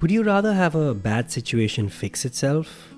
Would 0.00 0.12
you 0.12 0.22
rather 0.22 0.54
have 0.54 0.76
a 0.76 0.94
bad 0.94 1.28
situation 1.28 1.88
fix 1.88 2.24
itself 2.24 2.94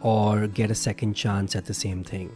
or 0.00 0.48
get 0.48 0.68
a 0.68 0.74
second 0.74 1.14
chance 1.14 1.54
at 1.54 1.66
the 1.66 1.74
same 1.74 2.02
thing? 2.02 2.34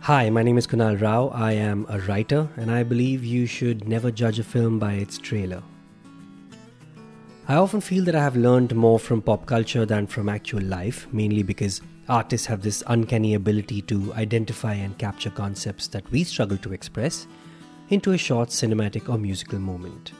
Hi, 0.00 0.30
my 0.30 0.42
name 0.42 0.56
is 0.56 0.66
Kunal 0.66 0.98
Rao. 0.98 1.28
I 1.28 1.52
am 1.52 1.84
a 1.90 1.98
writer, 1.98 2.48
and 2.56 2.70
I 2.70 2.82
believe 2.82 3.24
you 3.24 3.44
should 3.44 3.86
never 3.86 4.10
judge 4.10 4.38
a 4.38 4.42
film 4.42 4.78
by 4.78 4.94
its 4.94 5.18
trailer. 5.18 5.62
I 7.46 7.56
often 7.56 7.82
feel 7.82 8.04
that 8.04 8.14
I 8.14 8.22
have 8.22 8.36
learned 8.36 8.74
more 8.74 8.98
from 8.98 9.20
pop 9.20 9.44
culture 9.44 9.84
than 9.84 10.06
from 10.06 10.30
actual 10.30 10.62
life, 10.62 11.06
mainly 11.12 11.42
because 11.42 11.82
artists 12.08 12.46
have 12.46 12.62
this 12.62 12.82
uncanny 12.86 13.34
ability 13.34 13.82
to 13.82 14.14
identify 14.14 14.72
and 14.72 14.96
capture 14.96 15.28
concepts 15.28 15.88
that 15.88 16.10
we 16.10 16.24
struggle 16.24 16.56
to 16.56 16.72
express 16.72 17.26
into 17.88 18.12
a 18.12 18.18
short 18.18 18.48
cinematic 18.48 19.08
or 19.08 19.18
musical 19.18 19.58
moment. 19.58 20.12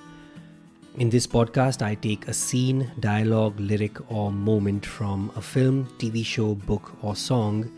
In 0.99 1.11
this 1.11 1.27
podcast, 1.27 1.83
I 1.83 1.95
take 1.95 2.27
a 2.27 2.33
scene, 2.33 2.91
dialogue, 3.01 3.59
lyric, 3.59 4.11
or 4.11 4.33
moment 4.33 4.87
from 4.87 5.31
a 5.37 5.43
film, 5.43 5.87
TV 5.99 6.25
show, 6.25 6.55
book, 6.55 6.93
or 7.03 7.15
song, 7.15 7.71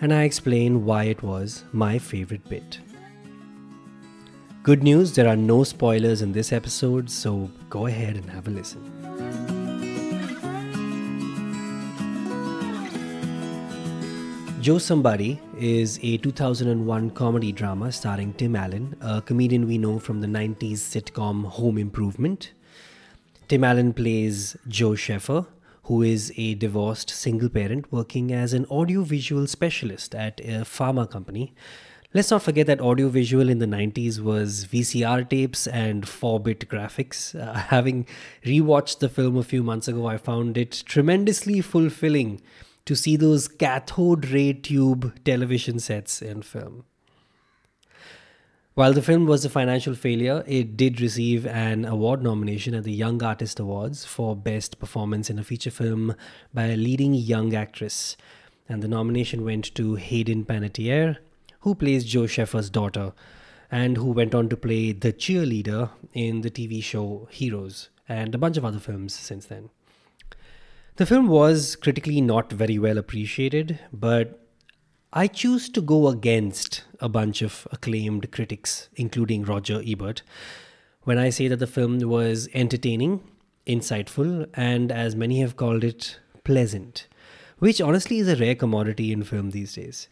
and 0.00 0.12
I 0.12 0.22
explain 0.22 0.84
why 0.84 1.04
it 1.04 1.22
was 1.22 1.64
my 1.72 1.98
favorite 1.98 2.48
bit. 2.48 2.80
Good 4.62 4.82
news 4.82 5.14
there 5.14 5.28
are 5.28 5.36
no 5.36 5.62
spoilers 5.62 6.20
in 6.20 6.32
this 6.32 6.52
episode, 6.52 7.08
so 7.10 7.50
go 7.70 7.86
ahead 7.86 8.16
and 8.16 8.28
have 8.30 8.48
a 8.48 8.50
listen. 8.50 9.27
Joe 14.60 14.78
Somebody 14.78 15.40
is 15.56 16.00
a 16.02 16.16
2001 16.16 17.10
comedy 17.10 17.52
drama 17.52 17.92
starring 17.92 18.32
Tim 18.32 18.56
Allen, 18.56 18.96
a 19.00 19.22
comedian 19.22 19.68
we 19.68 19.78
know 19.78 20.00
from 20.00 20.20
the 20.20 20.26
90s 20.26 20.78
sitcom 20.78 21.44
Home 21.44 21.78
Improvement. 21.78 22.50
Tim 23.46 23.62
Allen 23.62 23.92
plays 23.92 24.56
Joe 24.66 24.90
Sheffer, 24.90 25.46
who 25.84 26.02
is 26.02 26.32
a 26.36 26.56
divorced 26.56 27.08
single 27.08 27.48
parent 27.48 27.92
working 27.92 28.32
as 28.32 28.52
an 28.52 28.66
audiovisual 28.66 29.46
specialist 29.46 30.12
at 30.12 30.40
a 30.40 30.64
pharma 30.64 31.08
company. 31.08 31.54
Let's 32.12 32.32
not 32.32 32.42
forget 32.42 32.66
that 32.66 32.80
audiovisual 32.80 33.48
in 33.48 33.60
the 33.60 33.66
90s 33.66 34.18
was 34.18 34.66
VCR 34.66 35.28
tapes 35.30 35.68
and 35.68 36.08
4 36.08 36.40
bit 36.40 36.68
graphics. 36.68 37.38
Uh, 37.38 37.52
having 37.70 38.06
rewatched 38.44 38.98
the 38.98 39.08
film 39.08 39.36
a 39.36 39.44
few 39.44 39.62
months 39.62 39.86
ago, 39.86 40.06
I 40.06 40.16
found 40.16 40.58
it 40.58 40.82
tremendously 40.84 41.60
fulfilling 41.60 42.40
to 42.88 42.96
see 42.96 43.16
those 43.16 43.48
cathode 43.48 44.30
ray 44.30 44.50
tube 44.50 45.12
television 45.22 45.78
sets 45.78 46.22
in 46.22 46.40
film. 46.40 46.84
While 48.72 48.94
the 48.94 49.02
film 49.02 49.26
was 49.26 49.44
a 49.44 49.50
financial 49.50 49.94
failure, 49.94 50.42
it 50.46 50.74
did 50.74 50.98
receive 50.98 51.44
an 51.46 51.84
award 51.84 52.22
nomination 52.22 52.72
at 52.72 52.84
the 52.84 52.92
Young 52.92 53.22
Artist 53.22 53.60
Awards 53.60 54.06
for 54.06 54.34
Best 54.34 54.78
Performance 54.78 55.28
in 55.28 55.38
a 55.38 55.44
Feature 55.44 55.70
Film 55.70 56.14
by 56.54 56.68
a 56.68 56.76
leading 56.78 57.12
young 57.12 57.54
actress. 57.54 58.16
And 58.70 58.82
the 58.82 58.88
nomination 58.88 59.44
went 59.44 59.74
to 59.74 59.96
Hayden 59.96 60.46
Panettiere, 60.46 61.18
who 61.60 61.74
plays 61.74 62.06
Joe 62.06 62.26
Sheffer's 62.26 62.70
daughter, 62.70 63.12
and 63.70 63.98
who 63.98 64.12
went 64.12 64.34
on 64.34 64.48
to 64.48 64.56
play 64.56 64.92
the 64.92 65.12
cheerleader 65.12 65.90
in 66.14 66.40
the 66.40 66.50
TV 66.50 66.82
show 66.82 67.28
Heroes, 67.30 67.90
and 68.08 68.34
a 68.34 68.38
bunch 68.38 68.56
of 68.56 68.64
other 68.64 68.80
films 68.80 69.12
since 69.12 69.44
then. 69.44 69.68
The 70.98 71.06
film 71.06 71.28
was 71.28 71.76
critically 71.76 72.20
not 72.20 72.52
very 72.52 72.76
well 72.76 72.98
appreciated, 72.98 73.78
but 73.92 74.44
I 75.12 75.28
choose 75.28 75.68
to 75.68 75.80
go 75.80 76.08
against 76.08 76.82
a 76.98 77.08
bunch 77.08 77.40
of 77.40 77.68
acclaimed 77.70 78.32
critics, 78.32 78.88
including 78.96 79.44
Roger 79.44 79.80
Ebert, 79.86 80.22
when 81.04 81.16
I 81.16 81.30
say 81.30 81.46
that 81.46 81.60
the 81.60 81.68
film 81.68 82.00
was 82.00 82.48
entertaining, 82.52 83.20
insightful, 83.64 84.48
and 84.54 84.90
as 84.90 85.14
many 85.14 85.38
have 85.38 85.54
called 85.54 85.84
it, 85.84 86.18
pleasant, 86.42 87.06
which 87.60 87.80
honestly 87.80 88.18
is 88.18 88.26
a 88.26 88.34
rare 88.34 88.56
commodity 88.56 89.12
in 89.12 89.22
film 89.22 89.50
these 89.50 89.74
days. 89.74 90.08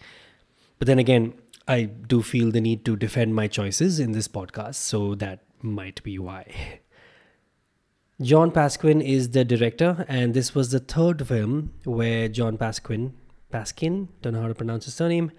But 0.79 0.87
then 0.87 1.01
again, 1.01 1.35
I 1.67 1.83
do 1.83 2.23
feel 2.23 2.53
the 2.53 2.61
need 2.61 2.85
to 2.85 2.95
defend 2.95 3.35
my 3.35 3.49
choices 3.49 3.99
in 3.99 4.13
this 4.13 4.29
podcast, 4.29 4.77
so 4.77 5.17
that 5.17 5.41
might 5.61 6.01
be 6.05 6.17
why. 6.17 6.79
John 8.23 8.51
Pasquin 8.51 9.03
is 9.03 9.33
the 9.33 9.45
director, 9.45 10.07
and 10.09 10.33
this 10.33 10.55
was 10.55 10.71
the 10.71 10.81
third 10.81 11.29
film 11.29 11.75
where 11.85 12.29
John 12.29 12.57
Pasquin, 12.57 13.13
Paskin, 13.53 14.09
don't 14.23 14.33
know 14.33 14.41
how 14.41 14.49
to 14.49 14.55
pronounce 14.55 14.87
his 14.87 14.95
surname. 14.95 15.33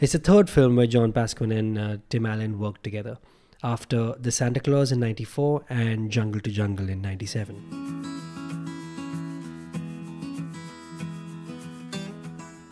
It's 0.00 0.14
the 0.14 0.18
third 0.18 0.48
film 0.48 0.76
where 0.76 0.86
John 0.86 1.12
Pasquin 1.12 1.52
and 1.52 1.78
uh, 1.78 1.98
Tim 2.08 2.24
Allen 2.24 2.58
worked 2.58 2.82
together 2.82 3.18
after 3.62 4.14
The 4.18 4.32
Santa 4.32 4.60
Clause 4.60 4.92
in 4.92 5.00
94 5.00 5.66
and 5.68 6.10
Jungle 6.10 6.40
to 6.40 6.50
Jungle 6.50 6.88
in 6.88 7.02
97. 7.02 8.06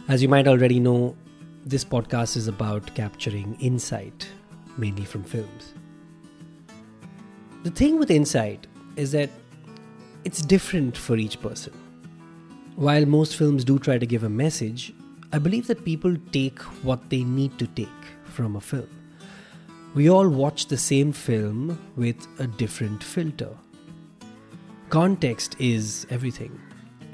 As 0.09 0.23
you 0.23 0.29
might 0.31 0.49
already 0.49 0.81
know, 0.81 1.17
this 1.67 1.85
podcast 1.85 2.39
is 2.39 2.49
about 2.49 2.95
capturing 2.95 3.59
insight, 3.61 4.27
mainly 4.79 5.05
from 5.05 5.23
films. 5.23 5.75
The 7.63 7.71
thing 7.71 7.99
with 7.99 8.11
insight 8.11 8.69
is 8.97 9.13
that 9.13 9.31
it's 10.25 10.41
different 10.41 10.97
for 10.97 11.17
each 11.17 11.41
person. 11.41 11.73
While 12.77 13.07
most 13.07 13.37
films 13.37 13.65
do 13.65 13.79
try 13.79 13.99
to 13.99 14.07
give 14.07 14.25
a 14.25 14.29
message, 14.29 14.93
I 15.33 15.39
believe 15.39 15.67
that 15.67 15.85
people 15.85 16.17
take 16.33 16.59
what 16.83 17.11
they 17.11 17.25
need 17.25 17.59
to 17.59 17.67
take 17.67 17.89
from 18.25 18.57
a 18.57 18.61
film. 18.61 18.89
We 19.95 20.11
all 20.11 20.29
watch 20.29 20.67
the 20.67 20.77
same 20.77 21.13
film 21.13 21.79
with 21.97 22.27
a 22.41 22.47
different 22.47 23.03
filter. 23.03 23.51
Context 24.91 25.57
is 25.59 26.07
everything. 26.11 26.61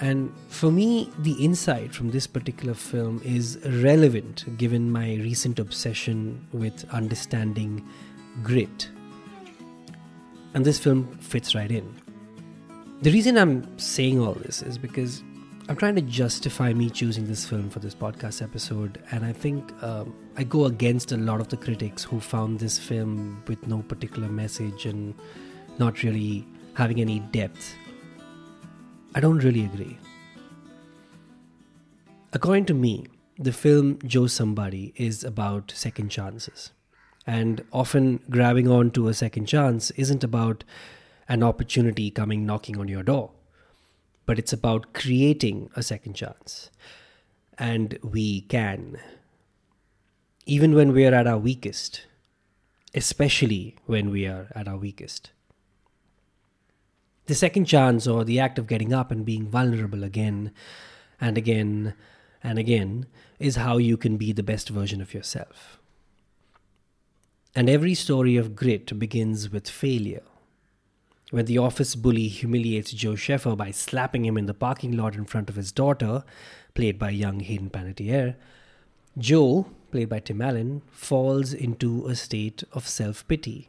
And 0.00 0.32
for 0.48 0.72
me, 0.72 1.10
the 1.18 1.32
insight 1.32 1.94
from 1.94 2.10
this 2.10 2.26
particular 2.26 2.72
film 2.72 3.20
is 3.22 3.58
relevant 3.66 4.56
given 4.56 4.90
my 4.90 5.16
recent 5.16 5.58
obsession 5.58 6.46
with 6.52 6.88
understanding 6.90 7.86
grit 8.42 8.88
and 10.54 10.64
this 10.64 10.78
film 10.78 11.06
fits 11.18 11.54
right 11.54 11.70
in. 11.70 12.00
The 13.02 13.10
reason 13.10 13.38
I'm 13.38 13.78
saying 13.78 14.20
all 14.20 14.34
this 14.34 14.62
is 14.62 14.76
because 14.76 15.22
I'm 15.68 15.76
trying 15.76 15.94
to 15.94 16.02
justify 16.02 16.72
me 16.72 16.90
choosing 16.90 17.26
this 17.26 17.46
film 17.46 17.70
for 17.70 17.78
this 17.78 17.94
podcast 17.94 18.42
episode, 18.42 19.02
and 19.12 19.24
I 19.24 19.32
think 19.32 19.72
um, 19.82 20.14
I 20.36 20.44
go 20.44 20.64
against 20.64 21.12
a 21.12 21.16
lot 21.16 21.40
of 21.40 21.48
the 21.48 21.56
critics 21.56 22.02
who 22.02 22.18
found 22.20 22.58
this 22.58 22.78
film 22.78 23.42
with 23.46 23.66
no 23.66 23.82
particular 23.82 24.28
message 24.28 24.86
and 24.86 25.14
not 25.78 26.02
really 26.02 26.46
having 26.74 27.00
any 27.00 27.20
depth. 27.20 27.74
I 29.14 29.20
don't 29.20 29.38
really 29.38 29.64
agree. 29.64 29.96
According 32.32 32.66
to 32.66 32.74
me, 32.74 33.06
the 33.38 33.52
film 33.52 33.98
Joe 34.04 34.26
Somebody 34.26 34.92
is 34.96 35.24
about 35.24 35.72
second 35.74 36.10
chances. 36.10 36.72
And 37.26 37.64
often 37.72 38.20
grabbing 38.30 38.68
on 38.68 38.90
to 38.92 39.08
a 39.08 39.14
second 39.14 39.46
chance 39.46 39.90
isn't 39.92 40.24
about 40.24 40.64
an 41.28 41.42
opportunity 41.42 42.10
coming 42.10 42.44
knocking 42.44 42.78
on 42.78 42.88
your 42.88 43.02
door, 43.02 43.30
but 44.26 44.38
it's 44.38 44.52
about 44.52 44.92
creating 44.92 45.70
a 45.76 45.82
second 45.82 46.14
chance. 46.14 46.70
And 47.58 47.98
we 48.02 48.40
can. 48.42 48.98
Even 50.46 50.74
when 50.74 50.92
we 50.92 51.06
are 51.06 51.14
at 51.14 51.26
our 51.26 51.38
weakest, 51.38 52.06
especially 52.94 53.76
when 53.86 54.10
we 54.10 54.26
are 54.26 54.48
at 54.54 54.66
our 54.66 54.76
weakest. 54.76 55.30
The 57.26 57.34
second 57.34 57.66
chance, 57.66 58.08
or 58.08 58.24
the 58.24 58.40
act 58.40 58.58
of 58.58 58.66
getting 58.66 58.92
up 58.92 59.12
and 59.12 59.24
being 59.24 59.46
vulnerable 59.46 60.02
again 60.02 60.52
and 61.20 61.38
again 61.38 61.94
and 62.42 62.58
again, 62.58 63.06
is 63.38 63.56
how 63.56 63.76
you 63.76 63.96
can 63.96 64.16
be 64.16 64.32
the 64.32 64.42
best 64.42 64.70
version 64.70 65.00
of 65.00 65.14
yourself. 65.14 65.79
And 67.54 67.68
every 67.68 67.94
story 67.94 68.36
of 68.36 68.54
grit 68.54 68.96
begins 68.98 69.50
with 69.50 69.68
failure. 69.68 70.22
When 71.30 71.46
the 71.46 71.58
office 71.58 71.96
bully 71.96 72.28
humiliates 72.28 72.92
Joe 72.92 73.14
Sheffer 73.14 73.56
by 73.56 73.72
slapping 73.72 74.24
him 74.24 74.36
in 74.36 74.46
the 74.46 74.54
parking 74.54 74.96
lot 74.96 75.14
in 75.14 75.24
front 75.24 75.48
of 75.48 75.56
his 75.56 75.72
daughter, 75.72 76.24
played 76.74 76.98
by 76.98 77.10
young 77.10 77.40
Hayden 77.40 77.70
Panettiere, 77.70 78.36
Joe, 79.18 79.66
played 79.90 80.08
by 80.08 80.20
Tim 80.20 80.40
Allen, 80.40 80.82
falls 80.92 81.52
into 81.52 82.06
a 82.06 82.14
state 82.14 82.62
of 82.72 82.88
self 82.88 83.26
pity 83.26 83.68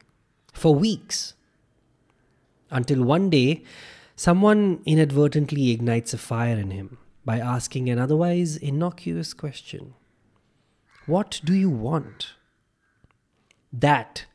for 0.53 0.75
weeks. 0.75 1.33
Until 2.69 3.03
one 3.03 3.29
day, 3.29 3.63
someone 4.15 4.81
inadvertently 4.85 5.71
ignites 5.71 6.13
a 6.13 6.17
fire 6.17 6.57
in 6.57 6.71
him 6.71 6.97
by 7.25 7.39
asking 7.39 7.89
an 7.89 7.99
otherwise 7.99 8.57
innocuous 8.57 9.33
question 9.33 9.95
What 11.07 11.41
do 11.43 11.53
you 11.53 11.69
want? 11.69 12.33
That 13.73 14.25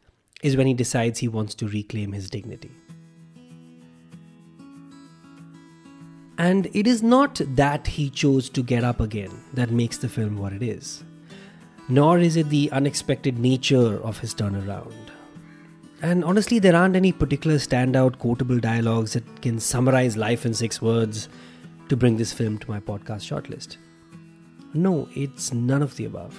is 0.42 0.56
when 0.56 0.66
he 0.66 0.74
decides 0.74 1.18
he 1.18 1.28
wants 1.28 1.54
to 1.56 1.68
reclaim 1.68 2.12
his 2.12 2.30
dignity. 2.30 2.70
And 6.38 6.68
it 6.74 6.86
is 6.86 7.02
not 7.02 7.40
that 7.54 7.86
he 7.86 8.10
chose 8.10 8.50
to 8.50 8.62
get 8.62 8.84
up 8.84 9.00
again 9.00 9.30
that 9.54 9.70
makes 9.70 9.98
the 9.98 10.08
film 10.08 10.36
what 10.36 10.52
it 10.52 10.62
is, 10.62 11.02
nor 11.88 12.18
is 12.18 12.36
it 12.36 12.50
the 12.50 12.70
unexpected 12.72 13.38
nature 13.38 14.02
of 14.02 14.18
his 14.18 14.34
turnaround. 14.34 14.92
And 16.02 16.22
honestly, 16.24 16.58
there 16.58 16.76
aren't 16.76 16.96
any 16.96 17.10
particular 17.10 17.56
standout 17.56 18.18
quotable 18.18 18.58
dialogues 18.58 19.14
that 19.14 19.40
can 19.40 19.58
summarize 19.58 20.16
life 20.16 20.44
in 20.44 20.52
six 20.52 20.82
words 20.82 21.30
to 21.88 21.96
bring 21.96 22.18
this 22.18 22.34
film 22.34 22.58
to 22.58 22.70
my 22.70 22.80
podcast 22.80 23.24
shortlist. 23.24 23.78
No, 24.74 25.08
it's 25.14 25.54
none 25.54 25.82
of 25.82 25.96
the 25.96 26.04
above. 26.04 26.38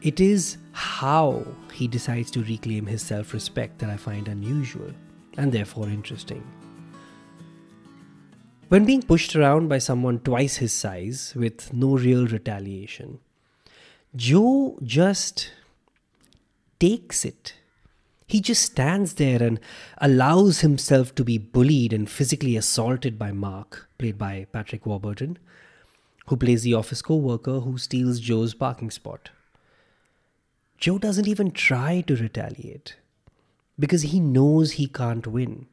It 0.00 0.20
is 0.20 0.58
how 0.70 1.44
he 1.72 1.88
decides 1.88 2.30
to 2.32 2.44
reclaim 2.44 2.86
his 2.86 3.02
self 3.02 3.34
respect 3.34 3.80
that 3.80 3.90
I 3.90 3.96
find 3.96 4.28
unusual 4.28 4.92
and 5.36 5.50
therefore 5.50 5.88
interesting. 5.88 6.46
When 8.68 8.84
being 8.84 9.02
pushed 9.02 9.34
around 9.34 9.68
by 9.68 9.78
someone 9.78 10.20
twice 10.20 10.58
his 10.58 10.72
size 10.72 11.32
with 11.34 11.72
no 11.72 11.96
real 11.96 12.26
retaliation, 12.28 13.18
Joe 14.14 14.78
just 14.84 15.50
takes 16.78 17.24
it. 17.24 17.54
He 18.26 18.40
just 18.40 18.62
stands 18.62 19.14
there 19.14 19.42
and 19.42 19.58
allows 19.96 20.60
himself 20.60 21.14
to 21.16 21.24
be 21.24 21.38
bullied 21.38 21.92
and 21.92 22.08
physically 22.08 22.56
assaulted 22.56 23.18
by 23.18 23.32
Mark, 23.32 23.88
played 23.98 24.18
by 24.18 24.46
Patrick 24.52 24.86
Warburton, 24.86 25.38
who 26.26 26.36
plays 26.36 26.62
the 26.62 26.74
office 26.74 27.02
co 27.02 27.16
worker 27.16 27.60
who 27.60 27.78
steals 27.78 28.20
Joe's 28.20 28.54
parking 28.54 28.90
spot. 28.90 29.30
Joe 30.78 30.98
doesn't 30.98 31.26
even 31.26 31.50
try 31.50 32.02
to 32.02 32.14
retaliate 32.16 32.96
because 33.78 34.02
he 34.02 34.20
knows 34.20 34.72
he 34.72 34.86
can't 34.86 35.26
win. 35.26 35.66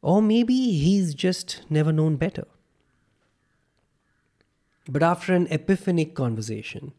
Or 0.00 0.22
maybe 0.22 0.54
he's 0.54 1.14
just 1.14 1.62
never 1.68 1.92
known 1.92 2.16
better. 2.16 2.46
But 4.88 5.02
after 5.02 5.34
an 5.34 5.46
epiphanic 5.48 6.14
conversation, 6.14 6.92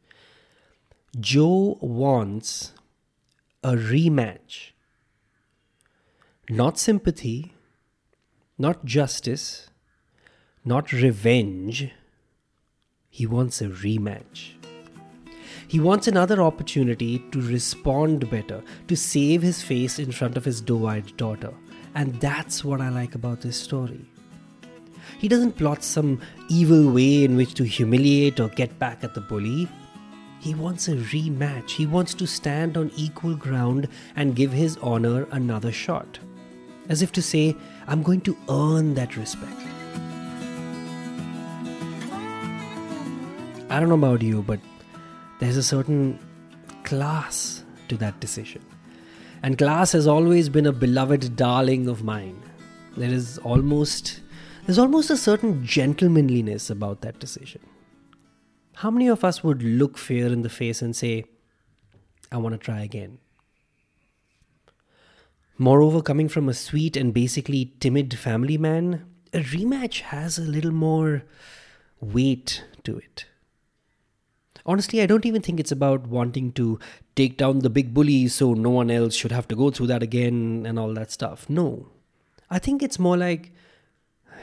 Joe 1.20 1.80
wants 1.82 2.74
a 3.64 3.72
rematch. 3.72 4.72
Not 6.48 6.78
sympathy, 6.78 7.54
not 8.58 8.86
justice, 8.86 9.70
not 10.64 10.92
revenge. 10.92 11.92
He 13.10 13.26
wants 13.26 13.62
a 13.62 13.70
rematch. 13.70 14.59
He 15.70 15.80
wants 15.80 16.08
another 16.08 16.42
opportunity 16.42 17.20
to 17.32 17.40
respond 17.40 18.28
better, 18.32 18.64
to 18.88 18.96
save 18.96 19.44
his 19.44 19.62
face 19.62 20.00
in 20.00 20.12
front 20.12 20.36
of 20.36 20.44
his 20.44 20.62
doe 20.62 20.88
eyed 20.88 21.16
daughter. 21.16 21.54
And 21.94 22.20
that's 22.20 22.66
what 22.66 22.82
I 22.82 22.90
like 22.90 23.14
about 23.14 23.42
this 23.42 23.62
story. 23.62 24.04
He 25.20 25.28
doesn't 25.28 25.58
plot 25.58 25.84
some 25.84 26.22
evil 26.50 26.92
way 26.92 27.24
in 27.24 27.36
which 27.36 27.54
to 27.54 27.66
humiliate 27.66 28.40
or 28.40 28.48
get 28.50 28.80
back 28.80 29.04
at 29.04 29.14
the 29.14 29.22
bully. 29.22 29.68
He 30.40 30.56
wants 30.56 30.88
a 30.88 30.96
rematch. 30.96 31.70
He 31.70 31.86
wants 31.86 32.16
to 32.16 32.26
stand 32.26 32.76
on 32.76 32.92
equal 32.96 33.36
ground 33.36 33.90
and 34.16 34.36
give 34.36 34.52
his 34.52 34.76
honor 34.78 35.28
another 35.30 35.72
shot. 35.72 36.18
As 36.88 37.04
if 37.04 37.12
to 37.12 37.22
say, 37.22 37.56
I'm 37.86 38.02
going 38.02 38.22
to 38.22 38.36
earn 38.50 38.96
that 38.96 39.16
respect. 39.16 39.62
I 43.70 43.80
don't 43.80 43.90
know 43.90 44.08
about 44.08 44.24
you, 44.24 44.42
but 44.42 44.60
there's 45.40 45.58
a 45.58 45.64
certain 45.64 46.20
class 46.84 47.64
to 47.88 47.98
that 47.98 48.20
decision. 48.20 48.64
And 49.42 49.58
class 49.58 49.94
has 49.94 50.06
always 50.06 50.50
been 50.50 50.66
a 50.66 50.74
beloved 50.74 51.36
darling 51.36 51.88
of 51.88 52.04
mine. 52.04 52.42
There 52.98 53.10
is 53.10 53.38
almost 53.40 54.22
there's 54.66 54.78
almost 54.78 55.10
a 55.10 55.18
certain 55.18 55.66
gentlemanliness 55.66 56.70
about 56.70 57.02
that 57.02 57.20
decision. 57.20 57.62
How 58.76 58.92
many 58.92 59.08
of 59.08 59.24
us 59.24 59.44
would 59.44 59.64
look 59.64 59.98
fear 59.98 60.28
in 60.28 60.44
the 60.44 60.50
face 60.50 60.82
and 60.82 60.96
say, 60.96 61.26
I 62.32 62.38
want 62.38 62.54
to 62.54 62.60
try 62.60 62.82
again? 62.82 63.18
Moreover, 65.58 66.02
coming 66.02 66.30
from 66.30 66.48
a 66.48 66.54
sweet 66.54 66.96
and 66.96 67.14
basically 67.14 67.74
timid 67.80 68.18
family 68.18 68.58
man, 68.58 69.06
a 69.34 69.40
rematch 69.40 70.02
has 70.02 70.38
a 70.38 70.44
little 70.44 70.72
more 70.72 71.24
weight 72.00 72.64
to 72.84 72.98
it. 72.98 73.26
Honestly, 74.70 75.02
I 75.02 75.08
don't 75.08 75.26
even 75.26 75.42
think 75.42 75.60
it's 75.60 75.72
about 75.72 76.06
wanting 76.06 76.52
to 76.52 76.78
take 77.16 77.38
down 77.38 77.60
the 77.60 77.72
big 77.72 77.92
bully 77.92 78.28
so 78.28 78.54
no 78.54 78.70
one 78.70 78.92
else 78.92 79.16
should 79.16 79.32
have 79.32 79.48
to 79.48 79.56
go 79.56 79.72
through 79.72 79.88
that 79.88 80.04
again 80.04 80.64
and 80.68 80.78
all 80.78 80.94
that 80.94 81.10
stuff. 81.10 81.50
No. 81.50 81.88
I 82.52 82.60
think 82.60 82.84
it's 82.84 83.00
more 83.00 83.18
like, 83.18 83.52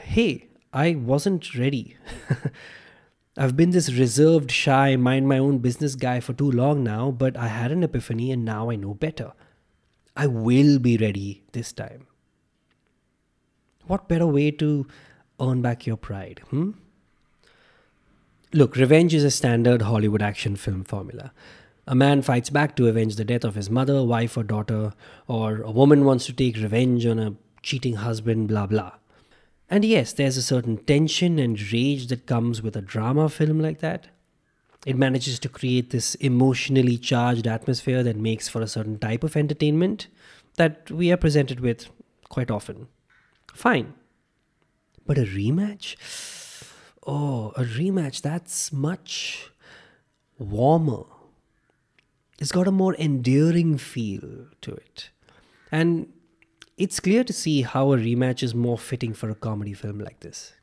hey, 0.01 0.49
I 0.73 0.95
wasn't 0.95 1.55
ready. 1.55 1.95
I've 3.37 3.55
been 3.55 3.69
this 3.69 3.93
reserved, 3.93 4.51
shy, 4.51 4.97
mind 4.97 5.29
my 5.29 5.37
own 5.37 5.59
business 5.59 5.95
guy 5.95 6.19
for 6.19 6.33
too 6.33 6.51
long 6.51 6.83
now, 6.83 7.09
but 7.09 7.37
I 7.37 7.47
had 7.47 7.71
an 7.71 7.83
epiphany 7.83 8.29
and 8.33 8.43
now 8.43 8.69
I 8.69 8.75
know 8.75 8.95
better. 8.95 9.31
I 10.17 10.27
will 10.27 10.77
be 10.77 10.97
ready 10.97 11.43
this 11.53 11.71
time. 11.71 12.05
What 13.85 14.09
better 14.09 14.27
way 14.27 14.51
to 14.51 14.87
earn 15.39 15.61
back 15.61 15.87
your 15.87 15.95
pride, 15.95 16.41
hmm? 16.49 16.71
Look, 18.53 18.77
revenge 18.77 19.13
is 19.13 19.25
a 19.25 19.31
standard 19.31 19.81
Hollywood 19.81 20.21
action 20.21 20.55
film 20.55 20.85
formula. 20.85 21.33
A 21.85 21.95
man 21.95 22.21
fights 22.21 22.49
back 22.49 22.75
to 22.77 22.87
avenge 22.87 23.17
the 23.17 23.25
death 23.25 23.43
of 23.43 23.55
his 23.55 23.69
mother, 23.69 24.03
wife, 24.03 24.37
or 24.37 24.43
daughter, 24.43 24.93
or 25.27 25.61
a 25.61 25.71
woman 25.71 26.05
wants 26.05 26.25
to 26.27 26.33
take 26.33 26.55
revenge 26.55 27.05
on 27.05 27.19
a 27.19 27.35
cheating 27.61 27.95
husband, 27.95 28.47
blah 28.47 28.65
blah. 28.65 28.93
And 29.69 29.83
yes, 29.83 30.13
there's 30.13 30.37
a 30.37 30.41
certain 30.41 30.77
tension 30.77 31.39
and 31.39 31.59
rage 31.73 32.07
that 32.07 32.25
comes 32.25 32.61
with 32.61 32.77
a 32.77 32.81
drama 32.81 33.27
film 33.27 33.59
like 33.59 33.79
that. 33.79 34.07
It 34.85 34.95
manages 34.95 35.39
to 35.39 35.49
create 35.49 35.89
this 35.89 36.15
emotionally 36.15 36.97
charged 36.97 37.47
atmosphere 37.47 38.01
that 38.03 38.15
makes 38.15 38.47
for 38.47 38.61
a 38.61 38.67
certain 38.67 38.97
type 38.97 39.23
of 39.25 39.35
entertainment 39.35 40.07
that 40.55 40.89
we 40.89 41.11
are 41.11 41.17
presented 41.17 41.59
with 41.59 41.89
quite 42.29 42.49
often. 42.49 42.87
Fine. 43.53 43.93
But 45.05 45.17
a 45.17 45.23
rematch? 45.23 45.97
Oh, 47.09 47.53
a 47.55 47.61
rematch, 47.61 48.21
that's 48.21 48.73
much 48.73 49.49
warmer. 50.37 51.05
It's 52.37 52.51
got 52.51 52.67
a 52.67 52.71
more 52.71 52.95
endearing 52.95 53.77
feel 53.77 54.47
to 54.61 54.73
it. 54.73 55.09
And 55.71 56.11
it's 56.77 56.99
clear 56.99 57.23
to 57.23 57.31
see 57.31 57.61
how 57.61 57.93
a 57.93 57.97
rematch 57.97 58.43
is 58.43 58.53
more 58.53 58.77
fitting 58.77 59.13
for 59.13 59.29
a 59.29 59.35
comedy 59.35 59.73
film 59.73 59.99
like 59.99 60.19
this. 60.19 60.53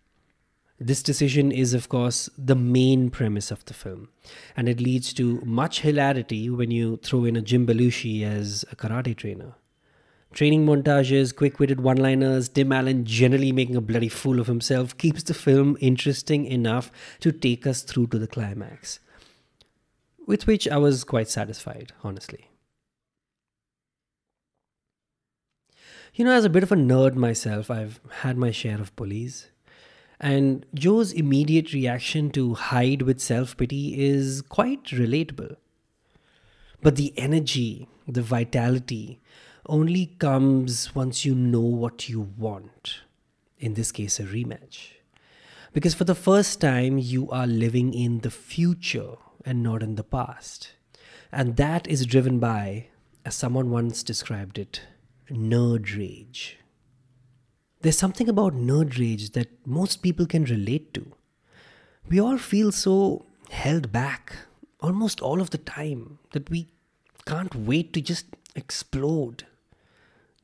This 0.79 1.03
decision 1.03 1.51
is, 1.51 1.73
of 1.73 1.89
course, 1.89 2.29
the 2.37 2.55
main 2.55 3.09
premise 3.09 3.51
of 3.51 3.65
the 3.65 3.75
film, 3.75 4.09
and 4.57 4.69
it 4.69 4.81
leads 4.81 5.15
to 5.15 5.41
much 5.45 5.81
hilarity 5.81 6.51
when 6.51 6.71
you 6.71 6.99
throw 6.99 7.25
in 7.25 7.37
a 7.37 7.43
Jim 7.43 7.67
Belushi 7.67 8.23
as 8.23 8.65
a 8.71 8.77
karate 8.77 9.17
trainer. 9.17 9.55
Training 10.35 10.67
montages, 10.67 11.35
quick 11.35 11.61
witted 11.61 11.81
one 11.81 11.97
liners, 11.97 12.49
Tim 12.49 12.73
Allen 12.73 13.05
generally 13.05 13.53
making 13.53 13.77
a 13.77 13.81
bloody 13.81 14.09
fool 14.09 14.41
of 14.41 14.49
himself 14.49 14.99
keeps 14.99 15.23
the 15.23 15.33
film 15.33 15.77
interesting 15.81 16.45
enough 16.45 16.91
to 17.21 17.31
take 17.31 17.69
us 17.69 17.83
through 17.83 18.09
to 18.09 18.19
the 18.19 18.27
climax. 18.27 18.99
With 20.27 20.49
which 20.49 20.67
I 20.67 20.77
was 20.77 21.05
quite 21.05 21.29
satisfied, 21.29 21.93
honestly. 22.03 22.51
You 26.15 26.25
know, 26.25 26.33
as 26.33 26.45
a 26.45 26.51
bit 26.51 26.65
of 26.65 26.73
a 26.73 26.77
nerd 26.77 27.15
myself, 27.15 27.71
I've 27.71 28.01
had 28.23 28.37
my 28.37 28.51
share 28.51 28.81
of 28.81 28.95
bullies. 28.97 29.51
And 30.19 30.67
Joe's 30.75 31.13
immediate 31.13 31.73
reaction 31.73 32.31
to 32.31 32.55
hide 32.55 33.03
with 33.03 33.21
self 33.21 33.57
pity 33.57 34.03
is 34.05 34.43
quite 34.43 34.85
relatable. 34.87 35.55
But 36.83 36.97
the 36.97 37.13
energy, 37.17 37.87
the 38.09 38.23
vitality, 38.23 39.21
only 39.67 40.07
comes 40.07 40.95
once 40.95 41.25
you 41.25 41.35
know 41.35 41.61
what 41.61 42.09
you 42.09 42.21
want. 42.21 43.01
In 43.59 43.75
this 43.75 43.93
case, 43.93 44.21
a 44.21 44.25
rematch. 44.25 44.93
Because 45.73 45.95
for 45.95 46.05
the 46.05 46.15
first 46.15 46.61
time, 46.61 46.99
you 46.99 47.31
are 47.31 47.47
living 47.47 47.93
in 47.95 48.21
the 48.21 48.31
future 48.31 49.17
and 49.45 49.63
not 49.63 49.83
in 49.83 49.97
the 49.97 50.05
past. 50.05 50.73
And 51.33 51.57
that 51.57 51.87
is 51.89 52.07
driven 52.07 52.39
by, 52.39 52.89
as 53.25 53.35
someone 53.35 53.71
once 53.71 54.03
described 54.03 54.59
it, 54.59 54.83
nerd 55.31 55.97
rage. 55.97 56.59
There's 57.81 57.99
something 57.99 58.29
about 58.29 58.55
nerd 58.55 58.99
rage 58.99 59.31
that 59.31 59.67
most 59.67 60.03
people 60.03 60.27
can 60.27 60.45
relate 60.45 60.95
to. 60.95 61.13
We 62.09 62.21
all 62.21 62.39
feel 62.39 62.71
so 62.71 63.27
held 63.51 63.91
back 63.91 64.37
almost 64.81 65.21
all 65.21 65.41
of 65.41 65.51
the 65.51 65.59
time 65.59 66.19
that 66.33 66.51
we 66.51 66.69
can't 67.27 67.55
wait 67.55 67.93
to 67.95 68.01
just 68.01 68.27
explode. 68.55 69.47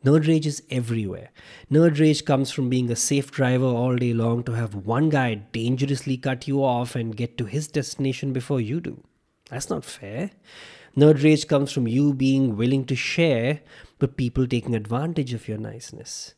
Nerd 0.04 0.26
rage 0.26 0.46
is 0.46 0.62
everywhere. 0.70 1.30
Nerd 1.70 2.00
rage 2.00 2.24
comes 2.24 2.50
from 2.50 2.70
being 2.70 2.90
a 2.90 2.96
safe 2.96 3.30
driver 3.30 3.66
all 3.66 3.96
day 3.96 4.14
long 4.14 4.42
to 4.44 4.52
have 4.52 4.74
one 4.74 5.10
guy 5.10 5.34
dangerously 5.34 6.16
cut 6.16 6.48
you 6.48 6.64
off 6.64 6.96
and 6.96 7.16
get 7.16 7.36
to 7.36 7.44
his 7.44 7.68
destination 7.68 8.32
before 8.32 8.62
you 8.62 8.80
do. 8.80 9.02
That's 9.50 9.68
not 9.68 9.84
fair. 9.84 10.30
Nerd 10.96 11.22
rage 11.22 11.46
comes 11.46 11.70
from 11.70 11.86
you 11.86 12.14
being 12.14 12.56
willing 12.56 12.86
to 12.86 12.96
share, 12.96 13.60
but 13.98 14.16
people 14.16 14.46
taking 14.46 14.74
advantage 14.74 15.34
of 15.34 15.46
your 15.46 15.58
niceness. 15.58 16.34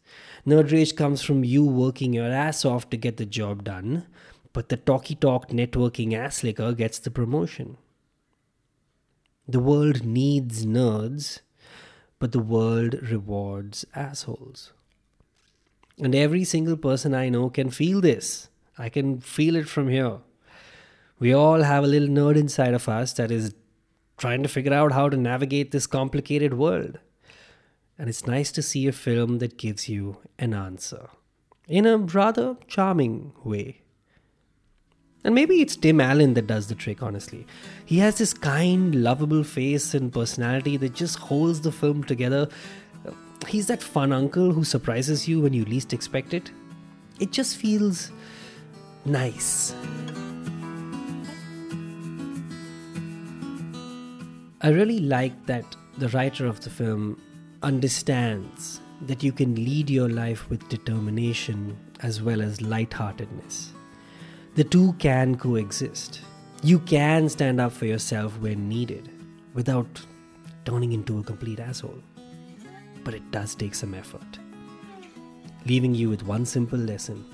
Nerd 0.46 0.72
rage 0.72 0.96
comes 0.96 1.22
from 1.22 1.44
you 1.44 1.64
working 1.64 2.12
your 2.12 2.30
ass 2.32 2.64
off 2.64 2.90
to 2.90 2.96
get 2.96 3.16
the 3.16 3.24
job 3.24 3.62
done, 3.62 4.06
but 4.52 4.70
the 4.70 4.76
talky 4.76 5.14
talk 5.14 5.50
networking 5.50 6.14
ass 6.14 6.42
licker 6.42 6.72
gets 6.72 6.98
the 6.98 7.10
promotion. 7.10 7.76
The 9.46 9.60
world 9.60 10.04
needs 10.04 10.66
nerds, 10.66 11.40
but 12.22 12.30
the 12.30 12.38
world 12.38 12.94
rewards 13.10 13.84
assholes. 13.96 14.72
And 15.98 16.14
every 16.14 16.44
single 16.44 16.76
person 16.76 17.14
I 17.14 17.28
know 17.28 17.50
can 17.50 17.68
feel 17.68 18.00
this. 18.00 18.48
I 18.78 18.90
can 18.90 19.20
feel 19.20 19.56
it 19.56 19.68
from 19.68 19.88
here. 19.88 20.18
We 21.18 21.32
all 21.32 21.62
have 21.62 21.82
a 21.82 21.88
little 21.88 22.06
nerd 22.06 22.36
inside 22.36 22.74
of 22.74 22.88
us 22.88 23.12
that 23.14 23.32
is 23.32 23.56
trying 24.18 24.44
to 24.44 24.48
figure 24.48 24.72
out 24.72 24.92
how 24.92 25.08
to 25.08 25.16
navigate 25.16 25.72
this 25.72 25.88
complicated 25.88 26.54
world. 26.54 27.00
And 27.98 28.08
it's 28.08 28.24
nice 28.24 28.52
to 28.52 28.62
see 28.62 28.86
a 28.86 28.92
film 28.92 29.38
that 29.38 29.58
gives 29.58 29.88
you 29.88 30.18
an 30.38 30.54
answer 30.54 31.08
in 31.66 31.86
a 31.86 31.98
rather 31.98 32.56
charming 32.68 33.32
way. 33.42 33.81
And 35.24 35.34
maybe 35.34 35.60
it's 35.60 35.76
Tim 35.76 36.00
Allen 36.00 36.34
that 36.34 36.48
does 36.48 36.66
the 36.66 36.74
trick, 36.74 37.02
honestly. 37.02 37.46
He 37.84 37.98
has 37.98 38.18
this 38.18 38.34
kind, 38.34 38.94
lovable 38.94 39.44
face 39.44 39.94
and 39.94 40.12
personality 40.12 40.76
that 40.78 40.94
just 40.94 41.18
holds 41.18 41.60
the 41.60 41.70
film 41.70 42.02
together. 42.02 42.48
He's 43.46 43.66
that 43.68 43.82
fun 43.82 44.12
uncle 44.12 44.52
who 44.52 44.64
surprises 44.64 45.28
you 45.28 45.40
when 45.40 45.52
you 45.52 45.64
least 45.64 45.92
expect 45.92 46.34
it. 46.34 46.50
It 47.20 47.30
just 47.30 47.56
feels 47.56 48.10
nice. 49.04 49.74
I 54.60 54.68
really 54.68 55.00
like 55.00 55.46
that 55.46 55.64
the 55.98 56.08
writer 56.08 56.46
of 56.46 56.60
the 56.60 56.70
film 56.70 57.20
understands 57.62 58.80
that 59.02 59.22
you 59.22 59.32
can 59.32 59.54
lead 59.54 59.90
your 59.90 60.08
life 60.08 60.48
with 60.48 60.68
determination 60.68 61.76
as 62.00 62.22
well 62.22 62.40
as 62.40 62.60
lightheartedness. 62.60 63.72
The 64.54 64.64
two 64.64 64.92
can 64.98 65.36
coexist. 65.36 66.20
You 66.62 66.78
can 66.80 67.30
stand 67.30 67.58
up 67.58 67.72
for 67.72 67.86
yourself 67.86 68.38
when 68.38 68.68
needed 68.68 69.08
without 69.54 70.04
turning 70.66 70.92
into 70.92 71.18
a 71.18 71.22
complete 71.22 71.58
asshole. 71.58 72.02
But 73.02 73.14
it 73.14 73.30
does 73.30 73.54
take 73.54 73.74
some 73.74 73.94
effort. 73.94 74.38
Leaving 75.64 75.94
you 75.94 76.10
with 76.10 76.24
one 76.24 76.44
simple 76.44 76.78
lesson 76.78 77.24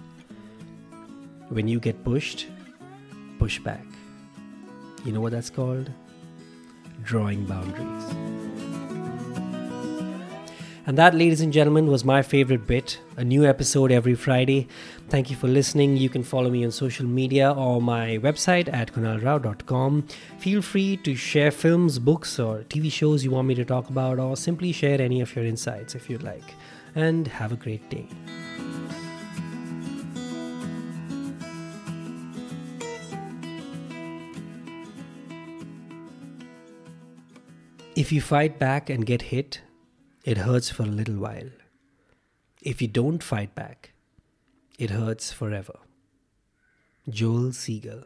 when 1.49 1.67
you 1.67 1.81
get 1.81 2.05
pushed, 2.05 2.47
push 3.41 3.59
back. 3.59 3.85
You 5.05 5.11
know 5.11 5.21
what 5.21 5.33
that's 5.33 5.51
called? 5.51 5.91
Drawing 7.03 7.47
boundaries. 7.47 8.48
And 10.89 10.97
that, 10.97 11.15
ladies 11.15 11.43
and 11.43 11.53
gentlemen, 11.53 11.89
was 11.89 12.03
my 12.03 12.23
favorite 12.23 12.67
bit. 12.67 12.99
A 13.19 13.23
new 13.23 13.45
episode 13.45 13.93
every 13.93 14.15
Friday. 14.15 14.69
Thank 15.11 15.29
you 15.29 15.37
for 15.37 15.47
listening. 15.47 15.99
You 15.99 16.09
can 16.09 16.23
follow 16.23 16.49
me 16.49 16.65
on 16.65 16.71
social 16.71 17.05
media 17.05 17.53
or 17.53 17.83
my 17.83 18.17
website 18.23 18.73
at 18.73 18.95
kunalrao.com. 18.95 20.09
Feel 20.39 20.63
free 20.63 20.97
to 20.97 21.15
share 21.15 21.51
films, 21.51 21.99
books, 21.99 22.39
or 22.39 22.61
TV 22.71 22.91
shows 22.91 23.23
you 23.23 23.31
want 23.31 23.47
me 23.47 23.55
to 23.57 23.67
talk 23.67 23.91
about, 23.91 24.19
or 24.19 24.35
simply 24.35 24.73
share 24.73 24.99
any 24.99 25.21
of 25.21 25.37
your 25.37 25.45
insights 25.45 25.95
if 25.95 26.09
you'd 26.09 26.23
like. 26.23 26.55
And 26.95 27.29
have 27.29 27.53
a 27.53 27.57
great 27.57 27.91
day. 27.91 28.09
If 37.95 38.11
you 38.11 38.23
fight 38.23 38.59
back 38.59 38.89
and 38.89 39.05
get 39.05 39.21
hit, 39.21 39.61
it 40.29 40.37
hurts 40.37 40.69
for 40.69 40.83
a 40.83 40.97
little 41.01 41.17
while. 41.17 41.49
If 42.61 42.83
you 42.83 42.89
don't 42.89 43.23
fight 43.23 43.55
back, 43.55 43.93
it 44.79 44.91
hurts 44.91 45.33
forever. 45.33 45.79
Joel 47.09 47.53
Siegel 47.53 48.03